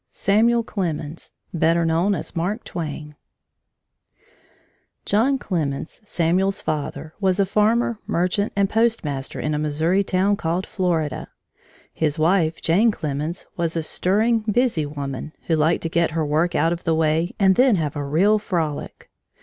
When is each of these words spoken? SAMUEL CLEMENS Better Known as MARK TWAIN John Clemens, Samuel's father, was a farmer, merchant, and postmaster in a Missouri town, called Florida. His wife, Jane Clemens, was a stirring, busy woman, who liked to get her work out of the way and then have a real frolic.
SAMUEL 0.11 0.63
CLEMENS 0.63 1.31
Better 1.53 1.85
Known 1.85 2.15
as 2.15 2.35
MARK 2.35 2.63
TWAIN 2.63 3.15
John 5.05 5.37
Clemens, 5.37 6.01
Samuel's 6.05 6.59
father, 6.59 7.13
was 7.19 7.39
a 7.39 7.45
farmer, 7.45 7.99
merchant, 8.07 8.51
and 8.55 8.67
postmaster 8.67 9.39
in 9.39 9.53
a 9.53 9.59
Missouri 9.59 10.03
town, 10.03 10.37
called 10.37 10.65
Florida. 10.65 11.27
His 11.93 12.17
wife, 12.17 12.59
Jane 12.63 12.89
Clemens, 12.89 13.45
was 13.57 13.77
a 13.77 13.83
stirring, 13.83 14.39
busy 14.51 14.87
woman, 14.87 15.33
who 15.45 15.55
liked 15.55 15.83
to 15.83 15.87
get 15.89 16.09
her 16.17 16.25
work 16.25 16.55
out 16.55 16.73
of 16.73 16.83
the 16.83 16.95
way 16.95 17.35
and 17.37 17.53
then 17.55 17.75
have 17.75 17.95
a 17.95 18.03
real 18.03 18.39
frolic. 18.39 19.07